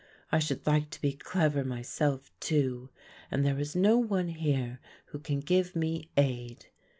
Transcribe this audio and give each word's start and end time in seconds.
I 0.31 0.39
should 0.39 0.65
like 0.65 0.89
to 0.89 1.01
be 1.01 1.13
clever 1.13 1.63
myself, 1.63 2.31
too, 2.39 2.89
and 3.29 3.45
there 3.45 3.59
is 3.59 3.75
no 3.75 3.99
one 3.99 4.29
here 4.29 4.79
who 5.09 5.19
can 5.19 5.41
give 5.41 5.75
me 5.75 6.09
aid. 6.17 6.65